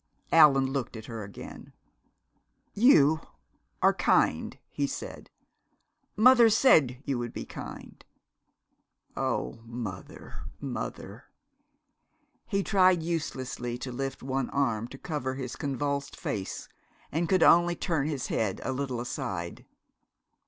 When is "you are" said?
2.73-3.93